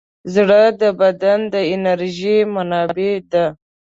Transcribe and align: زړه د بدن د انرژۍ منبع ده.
زړه 0.33 0.61
د 0.81 0.83
بدن 1.01 1.39
د 1.53 1.55
انرژۍ 1.73 2.37
منبع 2.53 3.13
ده. 3.31 3.45